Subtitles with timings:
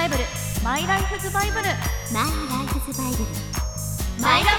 [0.00, 0.24] バイブル
[0.64, 1.62] マイライフズバイブル
[2.14, 3.24] マイライフズバイブル
[4.22, 4.50] マイラ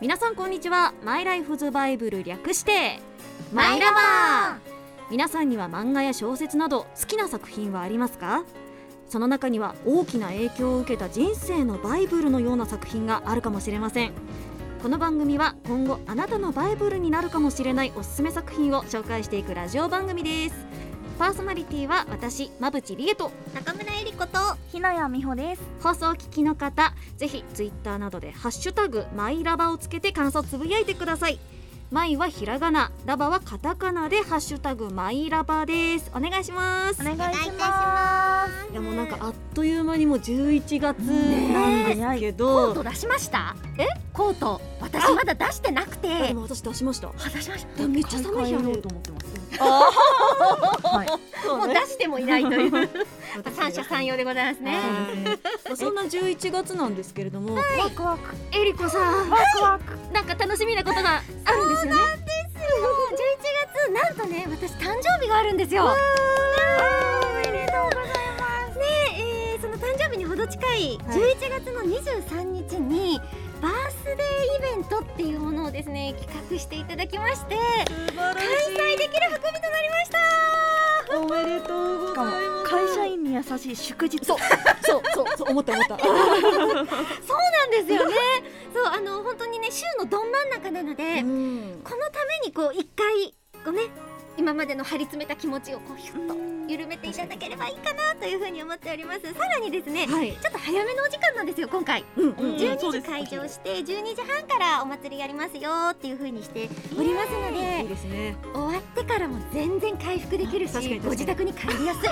[0.00, 0.94] 皆さんこんにちは。
[1.04, 2.98] マイライフズバイブル略して
[3.52, 4.58] マイラバ
[5.12, 8.42] 皆さんには漫画や小説など好きな作品はありますか？
[9.08, 14.12] その中には大きな影響を受けた人生のバイブルのような作品があるかもしれません
[14.84, 20.66] この番組は今後あなたのバイブルになるかもしれないおすすめ作品を紹介していくラジオ番組です。
[21.18, 23.32] パーソナリティは私馬淵理恵と。
[23.54, 25.62] 中村えり子とひなやみほです。
[25.82, 31.38] 放送を聞きの方ぜひツイッターなどでハッシュタグマイラバをつけて感想つぶやいてください
[31.90, 36.10] マイはひらがなラバはカタカナでハッシュタグマイラバです。
[36.14, 37.00] お願いします。
[37.00, 38.72] お願いしまます。
[38.72, 43.54] いやもうなんかあっという間にもう11月なんですけコど、ート出しました？
[43.78, 43.86] え？
[44.12, 44.60] コート。
[44.80, 46.08] 私まだ出してなくて。
[46.28, 47.08] でも私出しました。
[47.08, 47.86] あ出しました。
[47.86, 49.34] めっちゃ寒い日あると思ってます。
[49.60, 51.08] はい。
[51.48, 52.72] もう出してもいないという。
[53.36, 54.78] 私三者三様でございますね
[55.76, 58.34] そんな11月なんですけれども、ワクワク。
[58.52, 59.30] えりこさん。
[59.30, 60.12] ワクワク。
[60.12, 61.94] なんか楽しみなことがあるんですよ。
[61.94, 62.00] ね
[62.64, 62.66] 11
[63.90, 65.84] 月なんとね私誕生日があるんですよ。
[65.84, 65.88] お
[67.36, 68.04] めでとうござい
[68.38, 68.78] ます。
[68.78, 68.84] ね
[69.54, 71.18] えーその誕生日にほど近いはい。
[71.18, 73.18] 11月の23日に
[73.62, 77.64] バースデーイベントっていうものをですね企画していただきまして開
[78.04, 80.18] 催できる運びとなりました
[81.16, 82.70] おめでとうごしかもざいます。
[82.70, 84.24] 会社員に優しい祝日。
[84.24, 84.38] そう
[84.82, 85.98] そうそう思った思った。
[86.02, 88.14] そうなんですよね。
[88.72, 91.80] そうあの本当にね週のど真ん中なので、うん。
[91.84, 93.82] このためにこう一回こうね
[94.36, 96.34] 今までの張り詰めた気持ちをこうヒュッと
[96.68, 99.20] 緩めていただければいいかなというふうに思っております。
[99.20, 100.32] さらにですねはい。
[100.32, 102.04] ちょっと早めのお時間なんですよ今回。
[102.16, 106.68] うんうんうん12時そうです開場して12時半からお祭りやりますよっていうふうにして
[106.98, 108.36] おりますのいいでですね。
[108.52, 112.08] 終わってからも全然回復できるしご自宅に帰りやすい。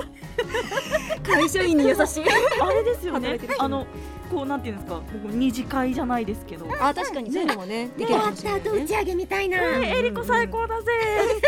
[1.23, 2.25] 会社員に優しい。
[2.61, 3.31] あれですよね。
[3.31, 3.87] 働いあの
[4.31, 6.67] こうなんていうんですか、僕二次会じゃないですけど。
[6.81, 8.65] あ確かにそういうのもねでき終わっるかもしれないね。
[8.65, 10.93] た後打ち上げみたいな、ええりこ最高だぜ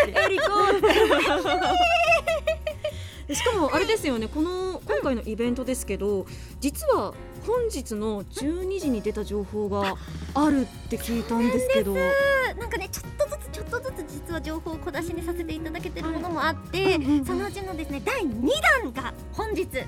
[0.26, 0.44] エリコ
[3.32, 4.28] しかもあれですよね。
[4.28, 6.26] この今回のイベントですけど
[6.60, 7.14] 実は
[7.46, 9.96] 本日の12時に出た情報が
[10.34, 11.94] あるって聞いたんですけど。
[11.94, 18.48] なんかねちょっとちょっとずつ実は情報を小出しにさせていただけてるものもあって、そのうちのですね第2
[18.82, 19.84] 弾が本日つい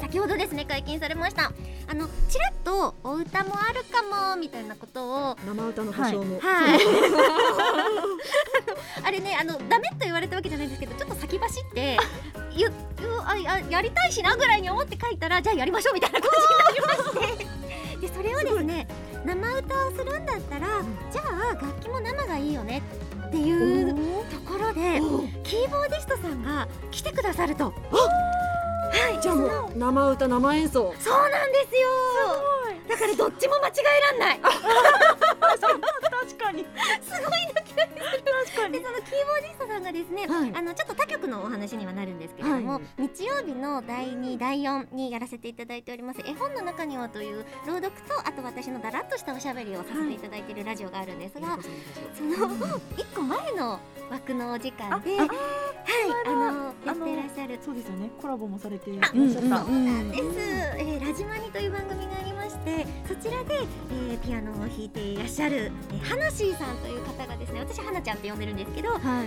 [0.00, 1.52] 先ほどですね解禁されました。
[1.86, 6.80] あのちらっとお歌もあるかもみたいなことを生歌の保証も、はい。
[9.04, 11.98] あれねあのダメと言われたわけじゃないんですけどちょっと先走って
[12.52, 12.72] ゆゆ
[13.26, 16.88] あややりたいしなぐらいに思って書いたらじゃあやりましょうみたいな感じになりま
[17.32, 17.50] して。
[18.00, 18.88] でそれをですね
[19.24, 20.66] 生歌をするんだったら、
[21.12, 22.78] じゃあ楽器も生がいいよね。
[22.78, 23.94] っていう
[24.30, 25.00] ところで
[25.44, 27.72] キーボーディストさんが来てくださると。
[28.92, 30.94] はい、じゃあもう生歌生演奏。
[30.98, 31.88] そうなんですよ。
[32.88, 34.40] だからどっちも間違えらんない。
[34.40, 34.50] 確
[36.38, 36.66] かに。
[37.02, 38.72] すごいな確かに。
[38.78, 51.58] でそのキーボーディストさんがですね、はいあのちょっと他局のお話にはなるんですけれども、はい日曜日の第2第4にやらせていただいております絵本の中にはという朗読とあと私のだらっとしたおしゃべりをさせていただいているラジオがあるんですが、
[52.16, 53.80] その一個前の
[54.10, 55.28] 枠のお時間で、あはい
[56.26, 58.10] あのやっていらっしゃるそうですよね。
[58.20, 59.62] コラボもされていあらっしゃった。
[59.64, 60.22] うんうんうんです、
[60.78, 63.54] えーラジマニという番組がありましてそちらで、
[63.90, 69.22] えーピアノを弾いていらっしゃる、えー、花シーさんという方がですね私花ちゃんって呼んでるんですけどこは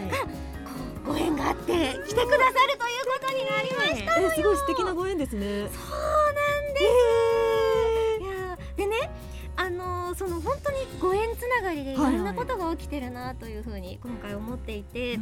[1.05, 5.41] うご縁があって来てくださるということになりましたいえすごい素敵なご縁ですね。
[5.41, 9.11] そうなんです、いやーでね
[9.55, 15.19] あのーその本当にご縁つながりでいろんなことが起きてるなというふうに今回思っていて、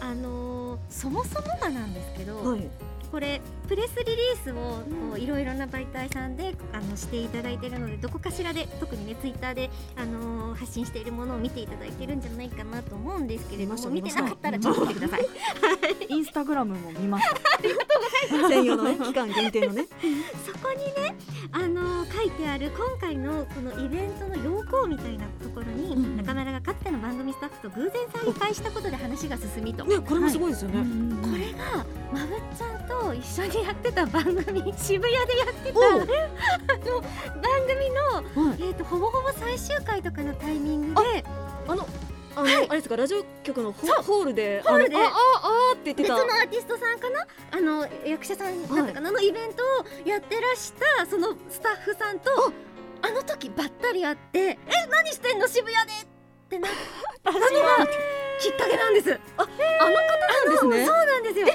[0.00, 2.68] あのーそもそもがなんですけど、はい。
[3.10, 15.26] これプレスリリースをいろいろな媒体さんであのしていただいているのでどこかしらで特にねツイッターで、あのー発信しているものを見ていただいてるんじゃないかなと思うんですけれども見てなかったらちょっと見てください。
[16.08, 18.48] インスタグラムも見ました。
[18.48, 19.86] 専用のね期間限定のね。
[20.46, 21.14] そこにね、
[21.52, 26.16] あのー書いてある今回のこのイベントの要項みたいなところに、うんうん。
[26.18, 29.84] 中村がかつての番組スタッフと偶然再会したことで話が進みと。
[29.84, 30.84] ねこれもすごいですよね、
[31.22, 35.78] これがまぶっちゃんと一緒にやってた番組渋谷でやってた。
[35.80, 38.58] あの番組の、はい。
[38.60, 41.24] えー、とほぼほぼ最終回とかのタイミングで
[41.66, 41.86] あの
[42.34, 42.54] あの、はい。
[42.54, 44.96] あれですかラジオ局のホールでホールで。
[44.96, 45.12] あのああ
[45.72, 47.26] あって言って別たのアーティストさんかな？
[47.50, 52.30] あの役者さんだったかな、のイベントをやってらしたそのスタッフさんと
[53.02, 55.46] あの時ばったり会って「え何してんの？
[55.48, 56.06] 渋谷で!」っ
[56.48, 56.70] てなっ
[57.22, 57.46] た のが
[58.40, 59.20] きっかけなんです。
[59.36, 60.86] あの方なんですね。
[60.86, 61.46] そうなんですよ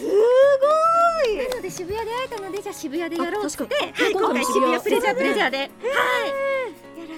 [0.00, 1.36] すごい。
[1.36, 5.70] なので渋谷で会えたのでじゃあ渋谷でやろうってはい、今回渋谷プレジャープレジャーでで、はい、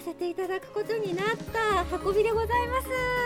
[0.02, 2.82] せていただくことになった運びでございま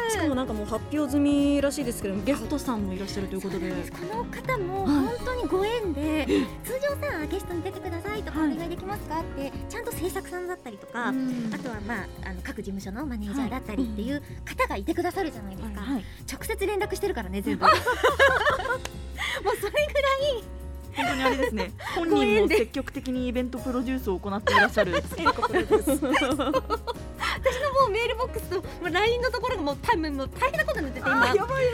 [0.08, 0.12] す。
[0.12, 3.70] しかもなんかもう発表済みらしいですけどゲストさんもいらっしゃるということで。
[3.70, 6.26] この方もはい本当にご縁で、
[6.64, 11.50] 通常さゲストに出てくださいとかお願いできますかってちゃんと制作さんだったりとか、うん。
[11.54, 16.04] あとはまああの各事務所のマネージャーだったりっていう方がいてくださるじゃないですか、はい。
[16.30, 17.64] 直接連絡してるからね全部。
[19.44, 19.80] もうそれぐら
[20.40, 20.55] い
[20.96, 21.72] 本当にあれですね。
[21.94, 25.18] 本人も積極的にイベントプロデュースを行っていらっしゃる 私
[25.98, 26.04] の
[27.72, 31.72] もうメールボックスともう LINE のところがもう多分もう大変なことになってて今やばいやばいで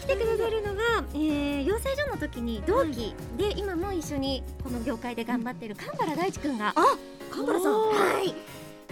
[0.00, 0.82] 来てくださるのが、
[1.14, 6.96] えー、養成所の時に同期で、今も一緒にこの業界で頑張ってる神原大地くんが、あ
[7.30, 7.72] 神原さん。
[7.72, 8.34] はい。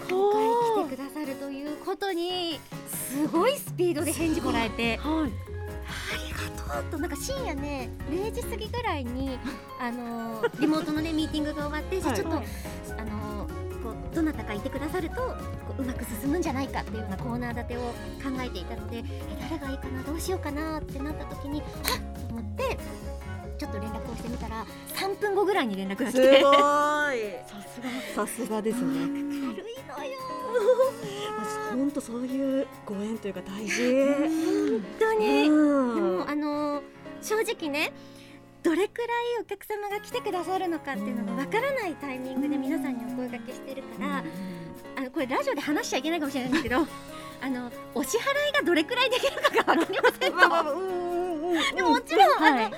[0.08, 2.58] 今回来てくださるということに
[2.88, 4.96] すごいスピードで返事もらえて。
[4.96, 5.32] はい。
[6.18, 6.21] あ
[6.80, 9.38] りがとなんか深夜ね0時過ぎぐらいに
[9.80, 12.46] あのーリモートのねミーティングが終わって、じゃあちょっと、はい
[12.98, 19.04] あのーこうどなたかいてくださるとこううまく進むんじゃないかっていうようなコーナー立てを考えていたのでえ
[19.40, 22.78] 誰がいいかなどうしようかなってなった時にはっと思って
[23.62, 24.66] ちょっと連絡をしてみたら
[24.96, 26.56] 3分後ぐらいに連絡が来すてごい。
[27.46, 27.80] さす
[28.16, 28.24] が。
[28.26, 29.06] さすがですね。
[29.54, 30.18] 軽いのよ。
[31.72, 34.04] 本当そういうご縁というか大事。
[34.28, 35.94] 本当に、うん。
[35.94, 36.82] でもあのー
[37.22, 37.92] 正直ね
[38.64, 39.08] どれくらい
[39.40, 44.24] お客様が来てくださるのかっていうのがわからないタイミングで皆さんにお声掛けしてるから、
[44.96, 46.86] あのこれラジオで話しちゃいけないかもしれないんですけど
[47.40, 48.20] あのお支払
[48.50, 51.11] いがどれくらいできるかがわかりませんと、
[51.74, 52.64] でももちろん、はい。
[52.64, 52.72] あの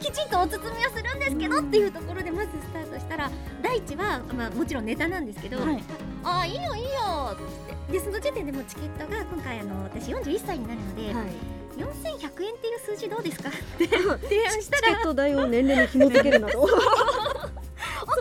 [0.00, 3.30] きちんとお包みはするんですけどっていうところでまずスタートしたら
[3.62, 5.82] 第一は、まあ、もちろんネタなんですけど、はい。
[6.24, 6.90] ああいいよいいよ
[7.32, 7.36] っ
[7.88, 7.92] て。
[7.92, 11.26] でその時点でもうチケットが今回あの私41歳になるので、はい。
[11.78, 14.00] 4100円っていう数字どうですかって 提
[14.46, 16.68] 案したチケらット代を年齢に紐付けるなど。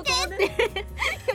[0.08, 0.82] や ってくだ
[1.26, 1.27] さ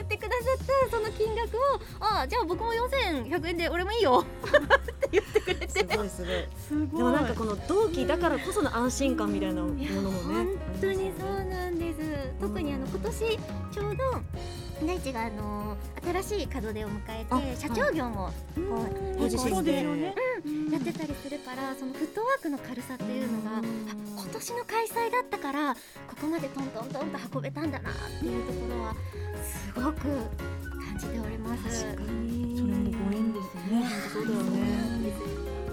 [0.63, 1.59] ったその金額を
[1.99, 4.23] ああじゃあ僕も4100円で俺もいいよ。
[4.43, 5.67] って言ってくれて。
[5.67, 6.47] すごいすごい。
[6.67, 6.97] すごい。
[6.97, 9.85] でもなんかこの同期だからこその安心感みたいなものもね。
[9.95, 10.47] 本
[10.81, 11.99] 当にそうなんです。
[12.39, 13.39] 特にあの今年
[13.71, 14.03] ちょうど
[14.85, 15.77] 大地があの
[16.23, 20.15] 新しい門出を迎えあて社長業もこうご自身そうですよね
[20.73, 25.79] やってたりするからそのフットワークの軽さっていうのがあ今年の開催だったからこ
[26.19, 28.95] こまでトントントンと運べたんだなっていうところは
[29.43, 31.85] すごく感じております。
[31.85, 32.57] 確かに。
[32.57, 33.87] それもご縁ですよね。
[34.11, 34.73] そうだよね。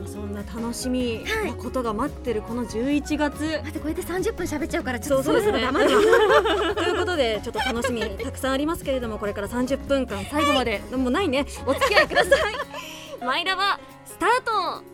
[0.06, 1.50] そんな楽しみはい。
[1.50, 3.42] なことが待ってるこの11月。
[3.42, 6.74] 待ってこうやって30分喋っちゃうからちょっとそうそろろ黙るわ。
[6.76, 11.46] ということでちょっと楽しみたくさんありますけれどもこれから30分間最後まで、もうないね。
[11.66, 12.54] お付き合いください。
[13.24, 13.78] マイラバ。
[13.99, 14.84] スタート。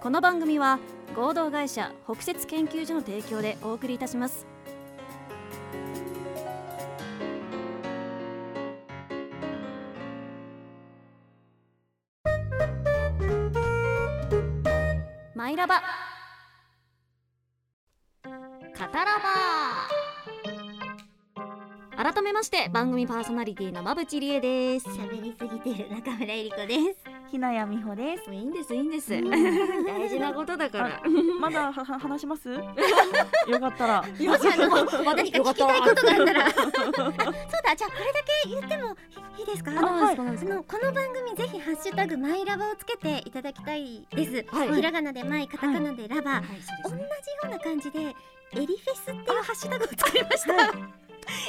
[0.00, 0.78] この番組は
[1.14, 4.46] 合同会社北雪研究所の提供でお送りいたします。
[15.34, 15.82] マイラバ。
[18.74, 19.18] カタラ
[21.98, 22.12] バ。
[22.12, 24.88] 改めまして番組パーソナリティの馬淵理恵です。
[24.88, 27.13] 喋りすぎてる中村えり子です。
[27.34, 28.32] ひなやみほです。
[28.32, 29.10] いいんですいいんです。
[29.10, 31.02] 大事なことだから。
[31.40, 32.48] まだ話します？
[32.54, 32.62] よ
[33.58, 34.02] かったら。
[34.02, 36.46] もしあの何か聞きたいことがあったら。
[36.46, 38.96] あ そうだじゃあこれだけ言っても
[39.36, 39.72] いいですか？
[39.72, 40.14] あはい。
[40.16, 44.72] あのこの番組ぜひハッシュタグマイラバをつけていただきたいです、はい。
[44.76, 46.42] ひらがなでマイカタカナでラバ、はい。
[46.84, 47.00] 同じよ
[47.46, 48.14] うな感じでエ
[48.60, 50.72] リフェスっていうハッシュタグを作りました、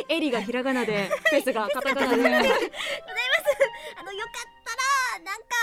[0.10, 2.18] エリがひらがなでフェスがカタカナで。
[2.18, 4.82] あのよかったら
[5.20, 5.56] なんか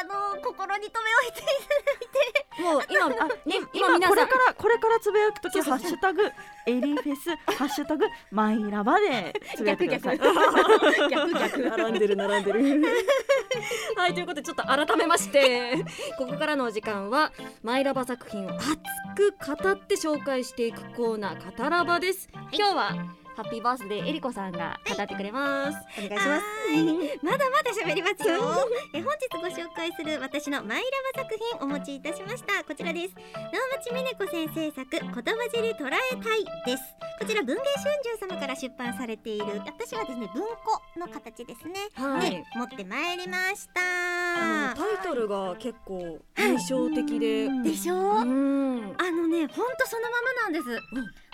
[0.00, 0.04] あ
[0.36, 6.22] の心に留め置いてもう今あ、ね、今今これからこれからつぶやくときハッシュタグ
[6.66, 10.18] エリフェス ハッシュタグマイラバでつぶやいてください。
[10.18, 11.58] 逆逆。
[11.78, 12.82] 並んでる並んでる。
[13.96, 15.76] はいということでちょっと改めまして
[16.18, 18.76] ここからのお時間はマイラバ作品を熱
[19.16, 26.42] く語って紹介していくコーナー「カタラバ」です、今日はハッピーバースデーえりこさんが語ってくれます、お願いします。
[26.42, 26.42] は
[26.74, 28.66] いまだまだ喋りますよ。
[28.92, 32.64] え本日ご紹介する私のマイラバ作品お持ちいたしました。
[32.64, 33.14] こちらです。
[33.14, 35.22] 能町みね子先生作言葉
[35.54, 36.82] 尻捉えたいです。
[37.20, 41.78] こちら文芸春秋様から出版されている私はですね文庫の形ですね。
[41.94, 42.30] はい。
[42.30, 44.07] で持ってまいりました
[44.76, 47.94] タイトルが結構印象的で、うんでしょ？
[47.96, 50.66] うあんのねほんとそのままなんです。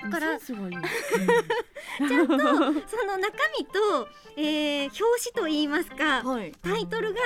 [0.03, 6.53] だから ちゃんとその中身と、えー表紙といいますかはい。
[6.63, 7.21] タイトルが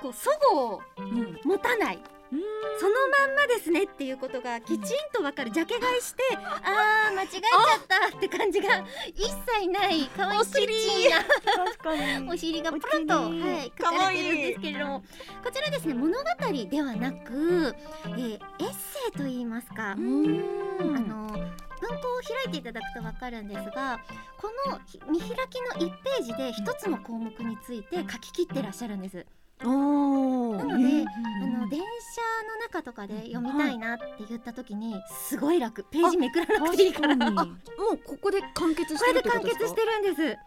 [0.00, 1.40] こう齟齬をうん。
[1.44, 1.98] 持たない
[2.30, 2.92] その
[3.26, 4.80] まんまですねっていうことがきちん
[5.12, 5.50] とわかる。
[5.50, 10.06] ジャケ買いしてあー間違えちゃったって感じが一切ない。
[10.16, 11.16] 可愛いキッチンな。
[11.64, 12.28] 確かに。
[12.30, 13.42] お尻がプランと、お尻。
[13.42, 15.02] はい、書かれてるんですけれども。
[15.42, 16.24] こちらですね物語
[16.70, 24.00] ではなく、えーエッセイといいますか、あの文庫を開いていただくとわかるんですが
[24.36, 29.24] このひ見開きの1ページで一つの項目について書き切ってらっしゃるんです。
[29.64, 29.68] お
[30.58, 34.94] なので、あの電車の中とかで読みたいなって言った時に
[35.28, 35.84] すごい楽。
[35.84, 37.16] ページめくらなくていいから。
[37.16, 37.44] こ も
[37.94, 39.74] うここで完結してるれで完ってことです。
[39.74, 40.38] か結してるんです。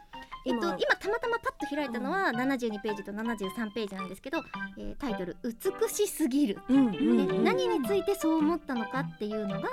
[0.44, 4.42] えっと、今今たまたまパッと開いたのは72ページと73ページなんですけど、
[4.78, 7.44] えータイトル「美しすぎる」うんうんでうん。
[7.44, 9.70] 何についてそう思ったのかっていうのが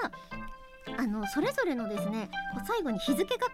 [0.99, 3.47] あのそれぞれのですねこう最後に日付が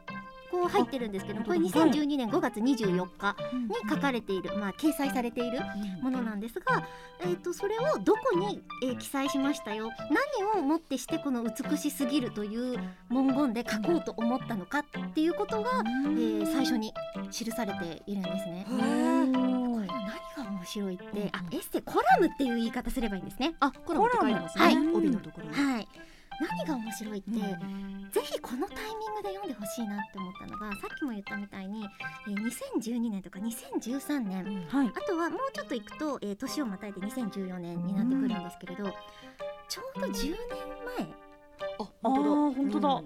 [0.51, 5.61] こう入ってるんですけどこれ2012年5月24日に書かれている、まあ、掲載されている
[6.03, 6.87] ものなんですが、
[7.21, 9.91] えー、とそれをどこに、えー記載しましたよ。
[10.11, 12.79] 何をもってしてこの美しすぎるという
[13.11, 16.93] 文言で書こうと思ったのかっていうことが、えー最初に
[17.31, 18.67] 記されているんですね。
[20.65, 23.55] 面白いってあエッセイコラムっていう言い方すればいいんですね。
[23.61, 24.77] あコラムって書いてますね、はい。
[24.95, 25.84] 帯のところに、はい
[26.41, 27.31] 何が面白いって、
[28.11, 31.87] ぜひこのタイミングで読んでほしいなって思ったのがさっきも言ったみたいに、
[32.29, 34.89] えー2012年とか2013年はい。
[34.89, 38.85] あとはもうちょっといくと、えー年をまたいで2014年になってくるんですけれど、
[39.69, 40.35] ちょうど10
[40.99, 41.15] 年
[41.79, 42.89] ああー本当だ。
[42.89, 43.03] 前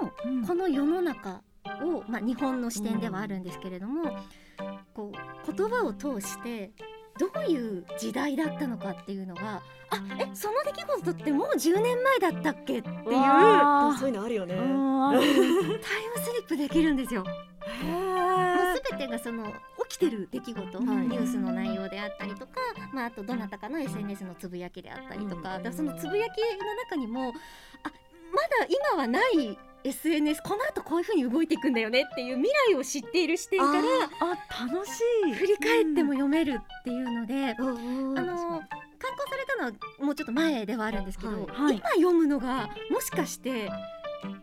[0.00, 0.46] のうん。
[0.46, 1.42] この世の中
[1.82, 4.16] を、まあ、日本の視点ではあるんですけれども、
[4.94, 6.72] こう言葉を通して
[7.18, 12.94] どういう時代だったのかっていうのがあえその出来事ってもう10年前だったっけっていう。
[13.98, 14.54] そういうのあるよね。
[14.54, 15.20] うんある。
[15.20, 17.24] ムスリップできるんですよ。
[17.24, 19.44] もう全てがその
[19.88, 20.86] 起きてる出来事、はい。
[21.08, 22.52] ニュースの内容であったりとか、
[22.92, 25.72] まあ、あとどなたかの SNS のつぶやきであったりとか,、うん。
[25.72, 27.90] そのつぶやきの中にもあ
[28.32, 33.80] まだ今はない SNS この後こういう風に動いていくんだよねっていう未来を知っている視点から
[34.20, 35.32] あ楽しい。
[35.32, 38.60] 振り返っても読めるっていうので、あーあの
[38.98, 41.76] 刊行されたのはもうちょっと前ではあるんですけど、はい。
[41.76, 43.68] 今読むのがもしかして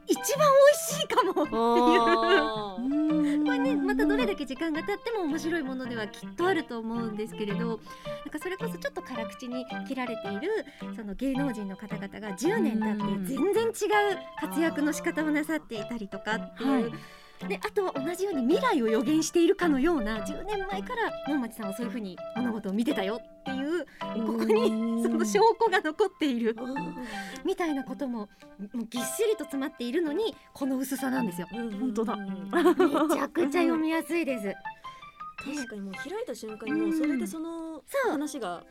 [0.10, 3.46] 一番美味しいかもっていう。
[3.46, 10.50] これねまたどれだけ時間が経っても面白いものではきっとあると思うんですけれどなんかそれこそちょっと辛口に切られている
[10.96, 13.72] その芸能人の方々が10年経って全然違う
[14.40, 16.72] 活躍の仕方をなさっていたりとかっていう。
[16.72, 16.92] はい
[17.48, 26.56] であとは同じように未来を予言しているかのような10年前から能町さんはそういうふうに物事を見てたよっていうここにその証拠が残っている。
[27.46, 28.28] みたいなこともも
[28.84, 31.48] うぎっしりと詰まっているのにこの薄さなんですよ。
[31.52, 32.16] 本当だ。
[32.16, 34.54] めちゃくちゃ読みやすいです。
[35.44, 38.64] 確かにもう開いた瞬間にもうそれでその話が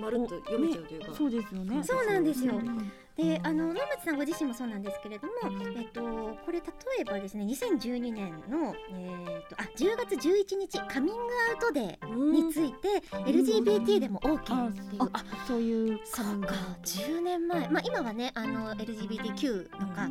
[0.00, 1.30] まるっと読めちゃうというか、そう。
[1.30, 2.54] ですよねそうなんですよ。
[2.56, 2.58] う。
[2.58, 5.32] んであの能町さんご自身もそうなんですけれども、
[5.76, 6.66] えっと、これ例
[7.00, 15.02] えばですね2012年の、えっとあ10月11日カミングアウトデーについて LGBT でも OK っていう。
[15.12, 16.54] あそういうそうか
[16.84, 20.08] 10年前、まあ、今はねあの LGBTQ とか、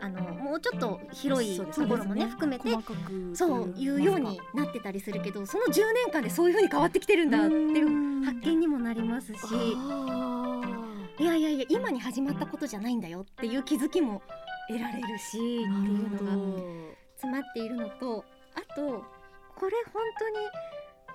[0.00, 2.68] あのもうちょっと広いところもね含めて
[3.34, 9.36] そういうようになってたりするけどその10年間でそういう風に変わってきてるんだっていう発見にもなりますし。
[9.76, 10.55] あ
[11.18, 14.22] いやいやいや今に始まったことじゃないんだよっていう気づきも
[14.68, 19.04] 得られるしっていうのが詰まっているのとあと
[19.54, 20.36] これ本当に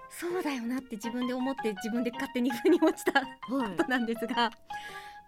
[0.10, 4.52] そうだよなって自分で思って自分で勝手に腑に落ちたことなんですが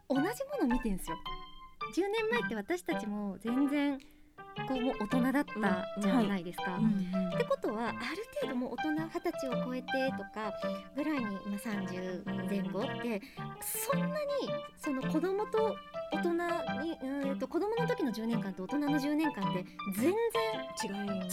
[0.10, 1.18] 同じもの見てんすよ。
[1.96, 4.00] 10年前って私たちも全然
[4.68, 6.78] こうもう大人だったじゃないですか。
[7.36, 8.00] ってことはある
[8.42, 10.54] 程度もう大人二十歳を超えてとか
[10.96, 13.22] ぐらいに、まあ、30前後って
[13.62, 14.14] そんなに
[14.78, 15.76] その子供と
[16.14, 16.34] 大人
[16.84, 20.14] にうんと子供の時の10年間と大人の10年間で全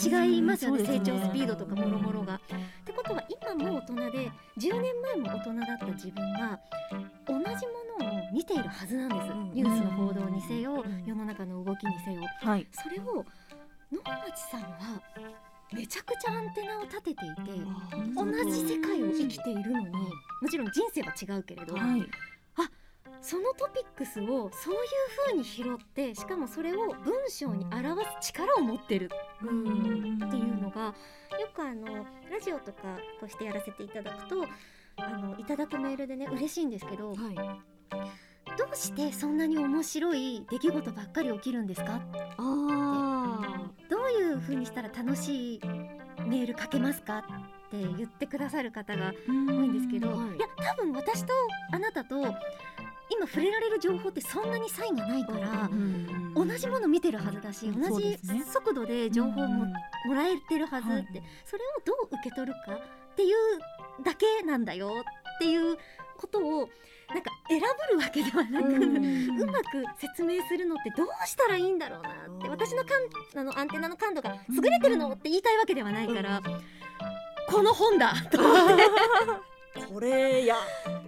[0.00, 0.82] 然違いますよね。
[0.82, 0.88] ね。
[0.88, 2.34] 成長スピードとかもろもろが。
[2.34, 2.40] っ
[2.84, 6.58] てことは今も大人で10年前も大人だった自分が
[7.26, 7.56] 同じものを
[8.32, 9.52] 見ているはずなんです、うん。
[9.52, 11.04] ニュースの報道にせよ、うん。
[11.04, 12.22] 世の中の動きにせよ。
[12.40, 12.66] はい。
[12.72, 13.24] それを
[13.92, 15.02] 能町さんは
[15.72, 17.24] めちゃくちゃアンテナを立てていて
[18.14, 22.06] 同じ世界を生きているのにもちろん人生は違うけれど、はい。
[23.22, 24.80] そのトピックスをそういう
[25.26, 30.94] 風に拾ってしかもそれを文章に表す力を持ってるっていうのがよ
[31.54, 34.46] くあのラジオとかとしてやらせていただくと
[34.96, 37.16] あのいただくメールでね嬉しいんですけどはい
[37.90, 42.00] どうしてそんなに面白い出来事ばっかり起きるんですか？
[42.38, 45.60] あどういう風にしたら楽しい
[46.26, 50.36] メール書けますかっって言ってくださる方が多多いんですけど、はい。
[50.36, 51.32] い、や多分私と
[51.70, 52.16] あなたと
[53.12, 55.70] 今触れられる情報ってそんなに差異がないから、
[56.34, 61.06] 同じもの見てるはずだしうん同じ速度で情報ももらえてるはずって、はい。
[61.44, 63.36] それをどう受け取るかっていう
[64.02, 64.90] だけなんだよ
[65.36, 65.76] っていう
[66.20, 66.68] ことを
[67.08, 72.50] なんか選ぶるわけではなく、うまく説明するのってどうしたらいいんだろうなってうん。
[72.50, 72.98] 私の感
[73.36, 76.40] あのアンテナの感度が優れてるのって言いたいわけではないから、
[77.48, 78.82] この本だと思って。
[79.92, 80.56] これや。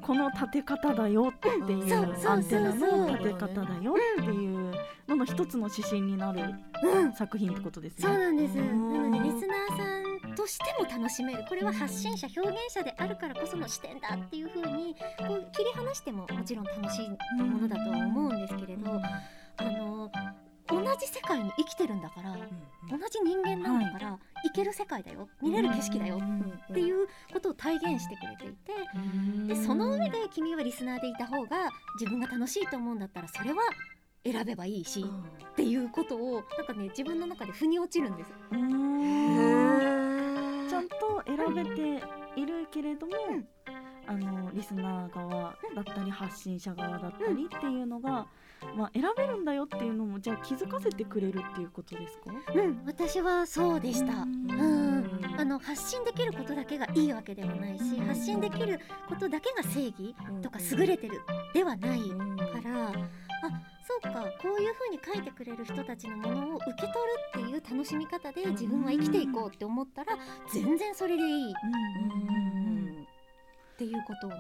[0.01, 4.73] この立て方だよっていうそうそうそうアンテナの立て方だよっていう
[5.09, 6.41] のの一つの指針になる
[6.83, 7.13] うん。
[7.13, 8.09] 作品ってことですね。
[8.09, 8.55] そうなんです。
[8.57, 9.13] なうん。
[9.13, 11.45] のでリスナーさんとしても楽しめる。
[11.49, 17.09] これは発信者、表現者であるからこその視点だっていう風にこう切り離してももちろん楽しい
[17.43, 18.91] ものだとは思うんですけれど、
[19.57, 20.11] あの
[20.69, 22.37] 同じ世界に生きてるんだから、
[22.89, 31.71] 同じ人間なんだから、行ける世界だよ、見れる景色だよっていうことを体現してくれていて、でその上で君はリスナーでいた方が
[32.01, 33.63] 自分が楽しいと思うんだったらそれは
[34.25, 38.31] 選べばいいし、っていうことをなんかね自分の中で腑に落ちるんです。
[41.37, 42.03] 選べて
[42.37, 43.13] いるけれども、
[44.07, 48.27] あのリスナー側だったり発信者側だったりっていうのが、
[48.77, 52.33] まあ、選べるんだよっていうのもじゃあ気づかせてくれるっていうことですか？
[52.55, 54.23] うん、私はそうでした。
[54.23, 54.51] うん。
[54.51, 58.07] うん、あの発信できることだけがいいわけではないし、うん。
[58.07, 61.21] 発信できることだけが正義とか優れてる
[61.55, 62.17] ではないか
[62.65, 62.93] ら、あ、
[63.85, 66.93] そうか、こういう風に書いてくれる人たちのものを受け取る
[67.29, 70.17] っていう楽しみ方で自分は生きていこうって思ったら、
[70.53, 71.51] 全然それでいい。
[71.51, 73.07] っうん。
[73.79, 74.37] ていうことをね、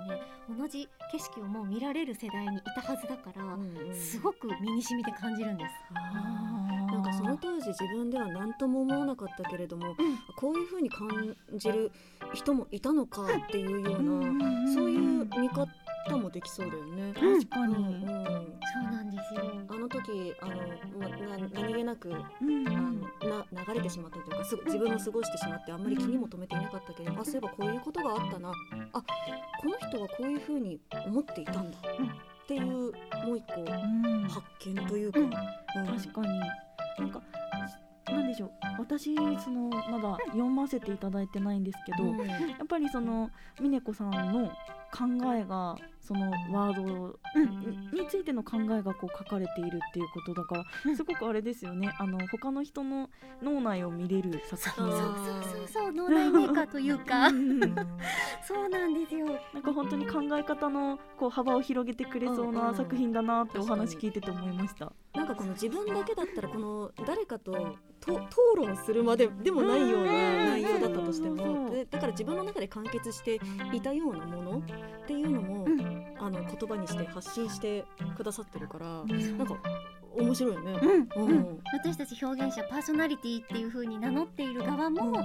[0.57, 5.73] 同じ景色をもう見られる世代にいたはずだから、すごく身に染みて感じるんです。
[5.93, 9.97] なんかその当時自分では何とも思わなかったけれども、
[10.37, 11.91] こういう風に感じる
[12.35, 15.67] 人もいたのかっていうような、そういう見方
[16.11, 17.13] もできそうだよね。
[17.15, 18.01] 確かに、うん。
[18.03, 19.43] そうなんですよ。
[19.69, 20.55] あの時あの、
[20.99, 22.13] ま、な何気なくう
[22.45, 22.69] ん。
[22.69, 28.51] あのな流れてしまったというかすぐ自分も過ごしてしまってあんまり気にも留めていなかったけど、あそういえばこういうことがあったな。
[28.51, 28.55] あ
[29.01, 32.07] この人はこういうふうに思っていたんだ、うん。
[32.07, 32.11] っ
[32.49, 34.29] ていうもう一個うん。
[34.29, 35.27] 発見というか、うん。
[35.27, 35.33] うん。
[35.99, 36.41] 確かに。
[36.99, 37.23] なんか
[38.09, 38.51] なんでしょう。
[38.79, 42.27] 私そのまだ読ませていただいてないんですけど、うん。
[42.27, 44.51] やっぱりその峰子さんの
[44.93, 47.19] 考えがそのワード
[47.97, 50.97] についての考えがこう書かれているっていうことだから、うん。
[50.97, 51.95] すごくあれですよね。
[51.99, 53.09] あの他の人の
[53.43, 54.75] 脳内を見れる作品。
[54.75, 55.93] そうあそうそうそう。
[55.93, 57.29] 脳内メーカーというか。
[57.29, 57.61] うん。
[58.47, 59.27] そうなんですよ。
[59.55, 62.75] なんか本当に考え方のこう幅を広げてくれそううんうなん。
[62.75, 64.93] 作品だなってお話聞いてて思いました。
[65.15, 71.71] なんかこの自分だけだったらこの誰かとと討論するまででもないような内容だったとしても。
[71.71, 73.41] でだから自分の中で完結して
[73.73, 74.63] いたようなものっ
[75.07, 76.07] ていうのも、うん。
[76.19, 77.85] あの言葉にして発信して
[78.17, 79.39] くださってるから、うん。
[79.39, 79.57] なんか
[80.17, 80.79] 面白いよね。
[80.83, 80.91] うん。
[81.01, 81.33] ううん。
[81.39, 85.25] ん、私たち表現者パーソナリティっていう風に名乗っている側も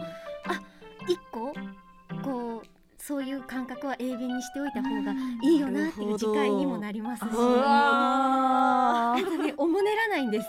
[1.07, 1.53] 一個
[2.23, 5.13] こうそういう感覚は英弁にしておいた方が
[5.43, 7.33] いいよなっていう次回にもなりますし、 ね
[9.57, 10.47] おもねらないんです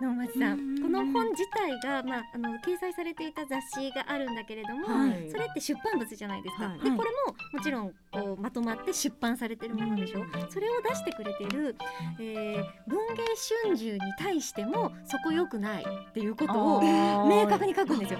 [0.00, 5.30] 能町さうんんこの本自体が、まあ、あの掲載されていた雑誌があるんだけれども、はい。
[5.30, 6.78] それって出版物じゃないですか、はい。
[6.78, 6.90] はい。
[6.90, 11.76] でこれももちろんこうまとまって出版されてるものでしょ、それを出してくれてる、
[12.18, 13.22] えー文芸
[13.64, 16.82] 春秋に対してもそこ良くないっていうことを
[17.26, 18.18] 明確に書くんですよ。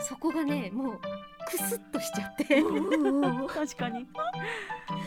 [0.00, 1.00] そこがねもう
[1.50, 2.62] クスッとしちゃって、
[3.54, 4.06] 確かに。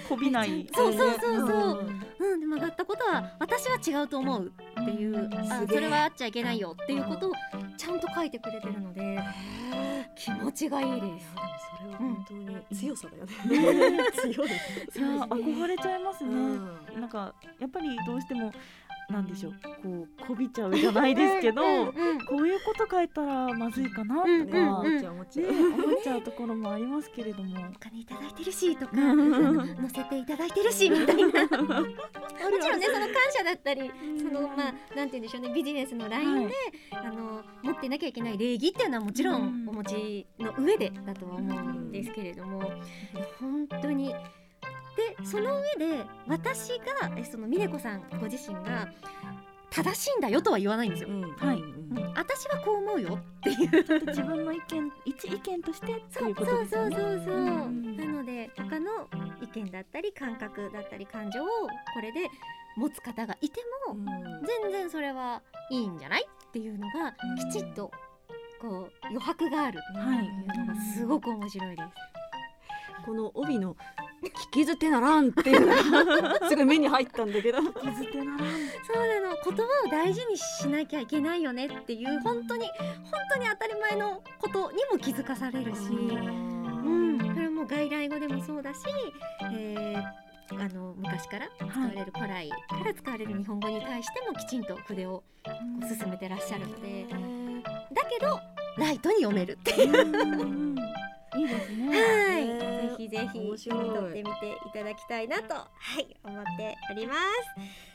[0.09, 0.67] こびない。
[0.73, 7.33] そうそうそうそう、んうん、で曲がったことは私は違うと思うっていう、あそれはあっちゃいけないよっていうことを
[7.77, 9.19] ちゃんと書いてくれてるので
[10.15, 11.27] 気持ちがいいです。
[11.79, 13.33] それは本当に 強さだよね。
[14.13, 14.47] 強い。
[14.47, 17.01] いや憧れちゃいますね、うん。
[17.01, 18.51] なんかやっぱりどうしても
[19.11, 19.53] なんでしょう。
[19.83, 21.93] こうこびちゃうじゃないですけど、こ
[22.37, 27.51] ういうこと書いたらまずいかなとか、うんうんうん思っちゃうところもありますけれども。
[27.75, 31.21] お金いただいてるしとかうん 載せていただいてるしみたいな。
[31.21, 31.27] も
[32.59, 36.55] ちろんねその感謝だったりそのまあなんて言うんでしょうねビジネスのラインで、
[36.91, 42.61] あの持っていなきゃいけない礼儀っていうのはもちろうんんお持ちの上でだとは思うんですけれども
[43.39, 44.13] 本当に
[44.95, 48.87] でその上で私がえその峰子さんご自身が
[49.71, 51.09] 正しいんだよとは言わないんですよ。
[51.09, 51.21] うん。
[51.37, 51.61] はい。
[51.61, 51.81] うん
[52.13, 53.83] 私はこう思うよっていう。
[53.83, 57.15] ちょっと自分の意見一意見としてってそういうことそうそうですよね。
[57.15, 57.35] そうそう、
[57.69, 57.97] ん。
[57.97, 59.07] なので他の
[59.41, 62.27] 意見だったり感覚だったり感情をこれで
[62.75, 64.05] 持つ方がいても、うん。
[64.45, 67.51] 全然それはいいんじゃないっていうのがうん。
[67.51, 67.91] きちっと
[68.61, 73.05] こう余白があるってはいいうのがすごく面白いです。
[73.05, 73.75] この帯の
[74.29, 75.61] 聞き捨てならんっていう。
[75.65, 76.05] の
[76.39, 77.59] がす目に入ったんだけど。
[77.61, 78.37] 傷手ならん。
[78.39, 79.37] そうなの。
[79.43, 88.79] 言葉を大事にしなきゃいけないよねっていう本当に本当に当たり前のことにも気づかされるし、うん、それも外来語でもそうだし、
[89.51, 95.23] えーあの昔から使われる古来から使われる日本語に対してもきちんと筆を
[95.97, 97.05] 進めてらっしゃるので。
[97.93, 98.37] だけど
[98.77, 101.00] ライトに読めるっていう。
[101.35, 101.87] うんいいですね。
[101.87, 103.79] はい、ねぜひぜひ面白い。
[103.79, 107.19] 読んでみていただきたいなとはい思っております。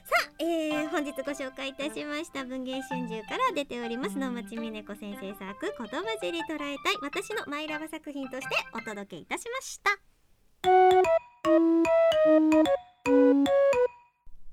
[0.07, 9.91] さあ、えー、本日ご紹介いたしました文芸春秋から出ております野町美奈子先生作言葉尻捉えたい私のマイラバ作品としてお届けいたしました。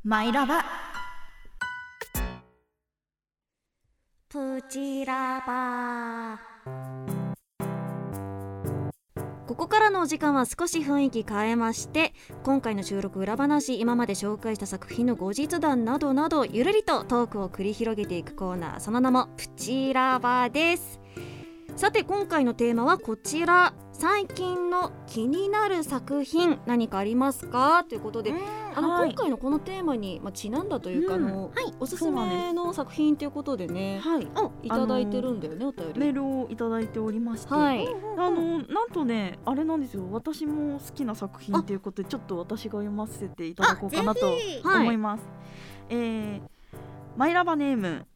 [0.03, 0.65] マイラバ。
[4.27, 7.12] プチラバ
[9.53, 18.79] ここからのお時間は少し雰囲気変えまして今回の収録裏話今まで紹介した作品の後日談などなどゆるりとトークを繰り広げていくコーナー。
[18.79, 20.99] その名もプチラバです。
[21.75, 23.75] さて今回のテーマはこちら。
[23.91, 27.85] 最近の気になる作品何かありますか？
[27.87, 28.33] ということで
[28.75, 29.09] あの、はい。
[29.09, 31.25] 今回のこのテーマに、まあ、ちなんだというか、うん。
[31.27, 31.73] あのはい。
[31.79, 34.27] おすすめの作品ということでねはい。
[34.63, 35.99] いただいてるんだよね、お便り。
[35.99, 40.07] メールをいただいておりまして、はい、あのなんとねあれなんですよ。
[40.11, 45.23] 私も好きな作品ということでちょっと私が読ませていただこうかなと思います、
[45.89, 46.41] えー
[47.15, 48.07] マイラバネーム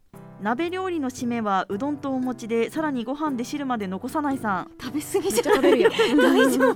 [0.41, 4.71] 鍋料理の締めはうどんとお餅でさらにご飯で汁まで残さないさん。
[4.81, 5.91] 食べ過ぎじゃちゃ食べるやん。
[6.17, 6.73] 大丈夫？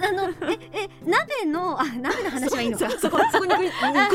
[0.00, 2.88] あのええ鍋のあ鍋の話はいいのか？
[2.90, 3.64] そそこそこに食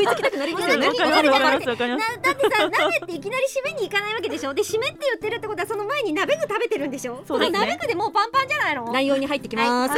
[0.01, 0.87] いつきたくなりますよね。
[0.87, 1.09] わかる。
[1.09, 1.69] わかる。
[1.69, 5.35] わかりますだってさ鍋っていきなり締めに行かないわけでしょで締めって言ってる。
[5.35, 6.87] ってことはその前に鍋具食べてる。
[6.87, 9.93] んでしょそうですね鍋具でもうパンパンじゃないの内容に入ってきます。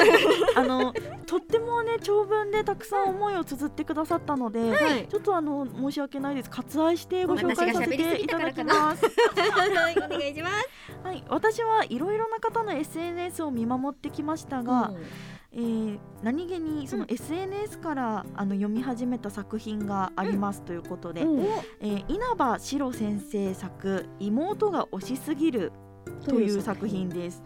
[0.56, 0.94] あの
[1.26, 9.10] とってもね長文でたくさん思いを綴ってくださったので、はいちょっとあの申し訳ないです割愛してご紹介させていただきますは
[9.92, 10.56] いお願いします。
[11.04, 14.92] はい私はいろいろな方の SNS を見守ってきましたが、
[15.52, 21.46] えー何気にその SNS から、あの読み始めた作品がありますということで、うん。
[21.82, 25.72] えー稲葉史郎先生作「妹が推しすぎる」
[26.28, 27.44] という作品です。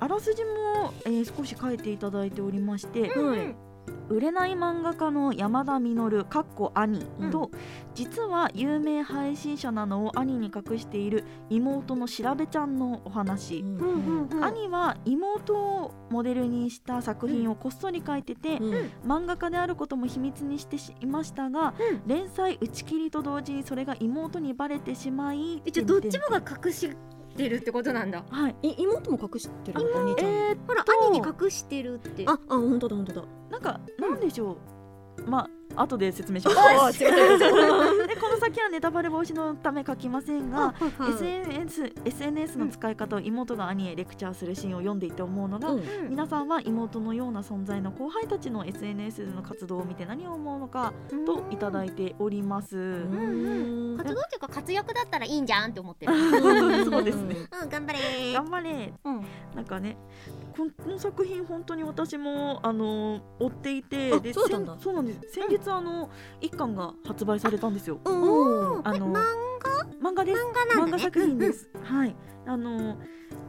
[0.00, 3.69] あらすじも、えー少し書いていただいておりまして、はい
[4.08, 7.50] 売れない漫画家の山田実かっこ兄と、
[7.94, 13.64] 実は有名配信者なのを兄に隠している妹の調べちゃんのお話。
[14.42, 18.90] 兄は妹をモデルにした作品をこっそり書いてて、うん。
[19.06, 22.02] 漫画家であることも秘密にしていましたが、うん。
[22.06, 26.90] 連載打ち切りと同時にそれが妹にバレてしまい一応どっちもが隠し
[27.42, 28.24] てるってことなんだ。
[28.28, 28.56] はい。
[28.62, 30.30] い妹も隠してるお兄ちゃん。
[30.30, 32.24] えー、ほらと兄に隠してるって。
[32.26, 33.24] ああ本当だ本当だ。
[33.50, 34.58] なんかなんでしょ
[35.18, 36.98] う、まあ後で説明します。
[37.00, 37.06] で
[38.16, 40.74] この先はネタバレ防止のため書きませんが、
[41.08, 45.82] SNS, SNS の使い方を妹が兄へレクチャーするシーンを読んでいて思うのが、うん。
[46.08, 50.92] 皆さんは妹のような存在の後輩たちの SNS での活動を見て何を思うのか
[51.26, 52.76] といただいております。
[52.76, 56.12] うん活動っていうか活躍だったらいいんじゃんって思ってる。
[56.84, 57.36] そうですね。
[57.62, 58.32] うん頑張れ。
[58.32, 59.24] 頑張れ、うん。
[59.54, 59.96] なんかね
[60.56, 64.72] この作品本当に私もあの追っていてあでそうなんだ。
[64.74, 65.20] 先そうなんです。
[65.32, 68.00] 先日あの一巻が発売されたんですよ。
[68.04, 68.88] うん。
[68.88, 69.22] あの漫
[70.02, 70.40] 漫画です。
[70.76, 72.16] 漫画作品です、はい。
[72.46, 72.96] あの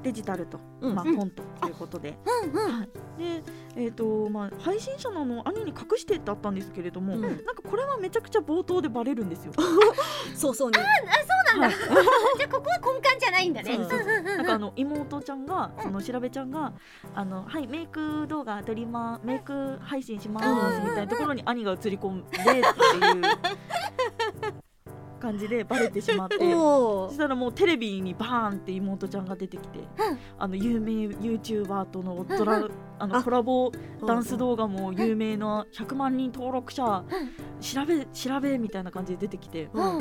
[0.03, 0.95] デジタルと、うん。
[0.95, 1.15] まあ、うん。
[1.15, 2.79] 本ということで、うんうん。
[2.79, 3.43] はい、で
[3.75, 7.21] えっ、とまあ配信者なの兄に隠してってあったんですけれども、うん。
[7.21, 9.53] なんかこれはめちゃくちゃ冒頭でバレるんですよ。
[10.35, 10.79] そうそうね。
[10.79, 11.71] はい。
[12.37, 13.75] じゃあここは根幹じゃないんだね。
[13.75, 14.03] そうそうう。
[14.03, 14.37] んうんうん。
[14.37, 16.73] なんかあの妹ちゃんがその調べちゃんが
[17.13, 22.61] あのはいメイク動画撮りまメイク配信しますみたいなところに兄が映り込んでっていう
[25.21, 26.37] 感じでバレてしまって。
[26.55, 29.79] おそしたらもうテレビにバーンって妹ちゃんが出てきて、
[30.37, 32.67] あの有名 YouTuber とのドラ、
[32.99, 33.23] あのあ。
[33.23, 33.71] コラボ
[34.05, 37.03] ダンス動画も有名な100万人登録者、
[37.61, 39.99] 調べ調べみたいな感じで出てきて、わ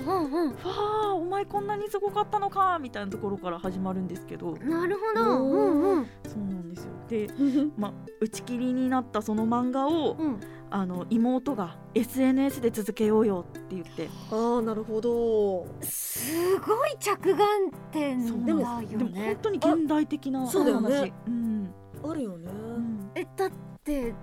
[0.64, 4.56] あお前こんなにすごかったのかみたいなところから始まるんですけど。
[4.56, 5.44] なるほど。
[5.44, 6.06] うんうん。
[6.26, 6.92] そうなんですよ。
[7.08, 7.28] で、
[7.76, 14.08] ま、打ち切りになったその漫画を、うんあの妹が SNS で続けようよって言って。
[14.30, 15.66] ああなるほど。
[15.82, 21.12] すごい着眼点だよでもでも本ね当に現代的なお話そうだよね。
[21.26, 21.74] うん。
[22.08, 22.50] あるよね。
[22.50, 23.10] うん。
[23.14, 23.50] えだっ
[23.82, 24.14] て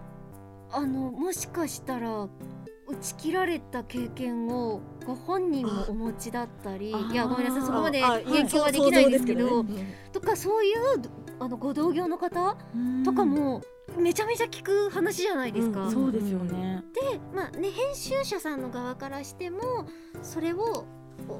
[0.71, 2.27] あのもしかしたら
[2.89, 9.65] 打ち切られた経験をご本人もお持ちだったりいやごめんなさいそこまであ言及はできないんですけど,、
[10.13, 10.77] とかそういう
[11.39, 12.55] あのご同業の方
[13.03, 13.61] とかも
[13.97, 15.85] めちゃめちゃ聞く話じゃないですか。
[15.85, 16.83] うんそうですよね。
[16.93, 19.85] でまあね編集者さんの側からしても
[20.21, 20.85] それを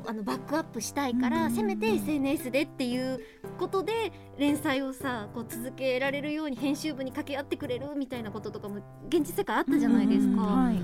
[0.05, 3.19] あのバックアップしたいから、うんせめて SNS でっていう
[3.57, 10.41] ことで連載をさこう続けられるように編集部に掛け合ってくれるみたいなこととかも現実世界あったじゃないですうんか。
[10.41, 10.81] はい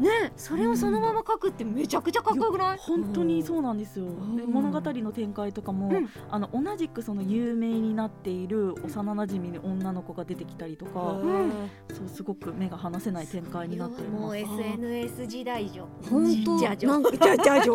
[0.00, 2.78] ねそれをそのまま書くってめちゃくちゃかっこよくない？
[2.78, 4.06] 本当にそうなんですよ。
[4.06, 4.10] で
[4.42, 4.50] うん。
[4.50, 6.08] 物語の展開とかも、うん。
[6.30, 11.70] あの同じくその有名になっている幼馴染の女の子が出てきたりとか、ん。
[11.92, 14.36] そうすごく目が離せない展開になっていもう。
[14.36, 16.58] SNS 時代以上本当？
[16.58, 17.74] じゃじゃなんかじゃじゃじょ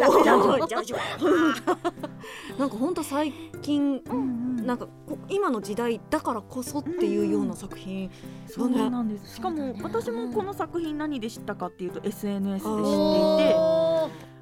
[0.68, 0.98] じゃじょ
[2.58, 4.02] なんか本当最近
[4.66, 8.10] なんかこ今の時代だからこそっていうような作品
[8.48, 9.36] そうなんです。
[9.36, 12.68] しかも私もこの作品何で知ったかっていうと SNS で知っ
[13.38, 13.56] ていて、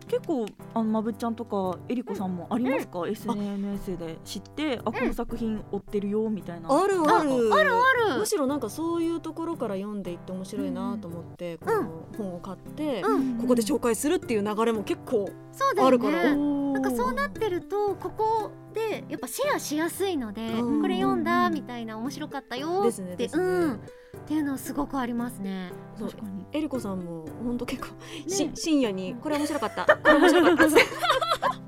[0.07, 6.69] 結構あのまぶっちゃんとかえりこさんもありますか、SNS で知ってあこの作品追ってるよみたいな。
[6.69, 7.53] あるある。
[7.53, 8.19] あるある。
[8.19, 13.37] むしろなんかそういうところから読んでいって面白いなと思って、この本を買って、うん。
[13.39, 16.35] ここで紹介するっていう流れも結構そうだよあるから。
[16.35, 20.81] なんかそうなってるとここでやっぱシェアしやすいので、うん。
[20.81, 23.29] これ読んだみたいな面白かったよってですねね。
[23.33, 23.73] うん。
[23.73, 23.79] っ
[24.25, 25.71] ていうのはすごくありますね。
[25.97, 26.11] そう。
[26.51, 27.89] えりこさんも本当結構、
[28.27, 29.85] し深夜にこれ面白かった。
[29.85, 30.65] これ面白かった。
[30.65, 30.81] っ て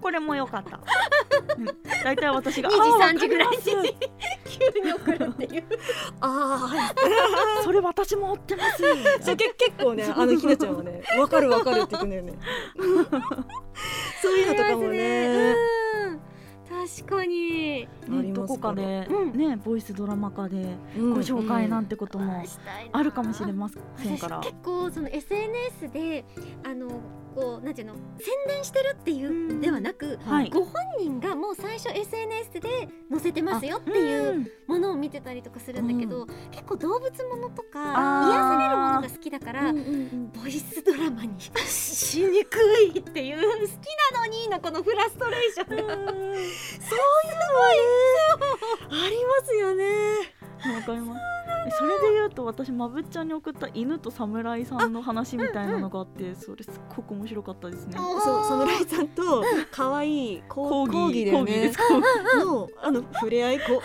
[0.02, 0.80] これも良かった。
[1.58, 1.66] うん。
[2.04, 3.58] 大体私が2時あー3時ぐらいに。
[3.58, 5.60] 急に送るってい。
[5.60, 5.64] う。
[6.22, 8.84] ああそれ私も追ってます。
[9.22, 12.34] そうけ結構ねあのひなちゃんはねわかるわかるって言ってくんだよね。
[14.22, 15.56] そういうのとかもね。
[15.80, 15.85] うん
[16.88, 17.88] 確かに。
[18.08, 19.38] ね、どこかで、うん。
[19.38, 21.14] ねボイスドラマ化でうん。
[21.14, 22.44] ご紹介なんてことも
[22.92, 24.40] あるかもしれません私から。
[24.40, 26.26] 結構その SNS で
[26.64, 26.88] あの
[27.36, 30.50] こうなんていうの宣伝してるっていううんではなく、はい。
[30.50, 32.62] ご本人がもう最初 SNS で
[33.12, 40.32] 載せてますよっていうものを見てたりとかするんだけど、結構動物ものとか癒されるものが好きだから、うんうんうん。
[40.32, 42.58] ボイスドラマにしにく
[42.96, 43.72] いっていう好き
[44.14, 45.96] なのにのこのフラストレーションが。
[45.96, 46.46] そういうのはね
[49.06, 49.86] ありますよね。
[50.74, 51.22] わかります。
[51.66, 57.98] えそれで言うと私まぶっちゃんに送った犬と侍さんの話みたいなのがあってそれすっごく面白かったですね。
[57.98, 61.52] そう侍さんと可愛いコ講義ーギーだよね。
[61.52, 61.78] です。
[61.80, 61.84] か。
[62.44, 63.82] のあの触れ合いこ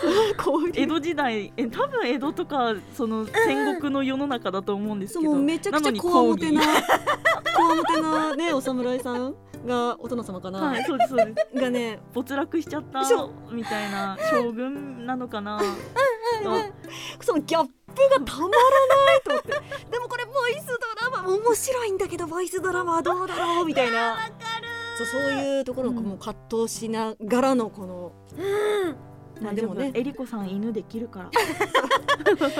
[0.73, 6.67] 江戸時代え多分江戸とかその戦国の世の中だと思うんですけど、そうもうめちゃくちゃなのにこわもてな講
[7.55, 11.61] こわもてなねお侍さんがお殿様かな、義はいそうですそうです。
[11.61, 15.59] がね没落しちゃったそみたいな将軍なのかな。
[17.21, 17.71] そのギャップ
[18.09, 19.51] がたまらないと思って。
[19.91, 20.73] でもこれボイスド
[21.09, 24.17] ラマ面白いんだけどボイスドラマはどうだろうみたいな。
[24.97, 26.03] そうそういうところをうん。
[26.03, 28.11] もう葛藤しながらのこの、
[29.41, 31.31] まあでもねえりこさん犬できるから。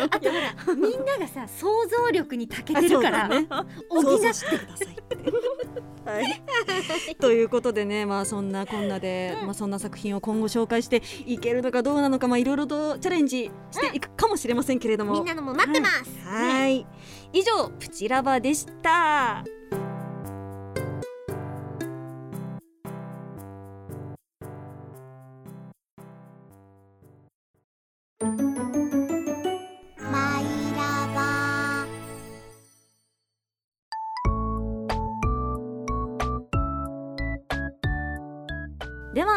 [0.10, 3.48] あとほらみんながさ想像力に長けてるから、ね。
[3.90, 5.18] 補っ想像してくださいって。
[6.04, 6.44] はい、
[7.22, 15.14] ということでね、まあ、そんなこんなで、まあ、そんな作品を今後紹介していけるのかどうなのか、まあ、いろいろとチャレンジしていくかもしれませんけれども。
[15.14, 16.88] みんなのも待ってます、はい。
[17.34, 19.44] 以上プチラバでした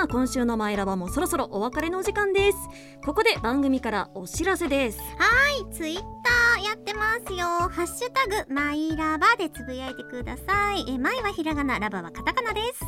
[0.04, 2.58] では今週のマイラバもそろそろお別れのお時間です。
[3.06, 4.98] ここで番組からお知らせです。
[5.72, 7.46] ツイッターやってますよ。
[7.70, 10.84] ハッシュタグマイラバでつぶやいてください。
[10.90, 12.84] えマイはひらがなラバはカタカナです。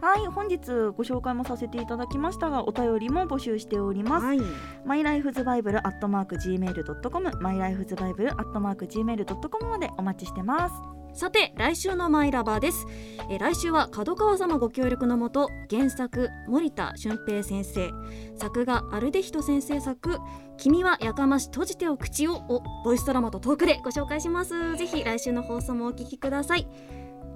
[0.00, 0.56] はい本日
[0.96, 4.24] ご紹介もさせていただきましたがお便りも募集しております。
[4.24, 4.40] はい。
[4.86, 10.99] マイライフズバイブルアットマーク gmail ドットコムマイライフズバイブルアットマーク gmail ドットコムまでお待ちしてます。
[11.12, 12.86] さて来週のマイラバです。
[13.30, 17.90] え来週は角川様ご協力のもと原作森田俊平先生。
[18.36, 20.18] 作画アルデヒト先生作。
[20.56, 24.76] 君はやかまし閉じてお口ををボイスドラマとトークでご紹介します。
[24.76, 26.66] ぜひ来週の放送もお聞きください。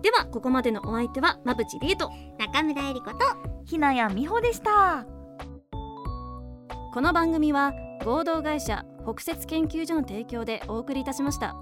[0.02, 3.18] ではここまでのお相手はまぶちりえと中村えりこと
[3.64, 5.06] ひなやみほでした。
[6.94, 7.72] この番組は
[8.04, 11.56] 合同会社北雪研究所の提供でお送りいたしました